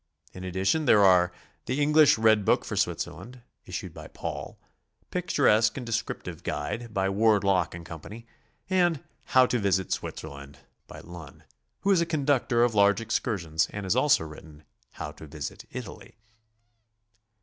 In 0.33 0.43
addition 0.43 0.85
there 0.85 1.03
are: 1.05 1.31
"The 1.67 1.79
Eng 1.79 1.93
lish 1.93 2.17
Red 2.17 2.43
Book 2.43 2.65
for 2.65 2.75
Switzerland," 2.75 3.43
issued 3.67 3.93
by 3.93 4.07
Paul; 4.07 4.57
"Pictur 5.11 5.47
esque 5.47 5.77
an 5.77 5.83
d 5.83 5.85
Descriptive 5.85 6.41
Guide," 6.41 6.91
by 6.91 7.07
Ward, 7.07 7.43
Lock 7.43 7.75
& 7.83 7.83
Co., 7.85 8.01
and 8.67 9.03
"How 9.25 9.45
to 9.45 9.59
Visit 9.59 9.91
Switzerland," 9.91 10.57
by 10.87 11.01
Lunn, 11.01 11.43
who 11.81 11.91
is 11.91 12.01
a 12.01 12.07
conductor 12.07 12.63
of 12.63 12.73
large 12.73 12.99
excursions 12.99 13.67
and 13.71 13.85
has 13.85 13.95
also 13.95 14.23
written, 14.23 14.63
"How 14.93 15.11
to 15.11 15.27
Visit 15.27 15.65
Italy." 15.69 16.17